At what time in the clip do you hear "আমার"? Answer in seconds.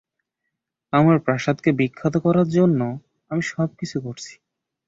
0.93-1.17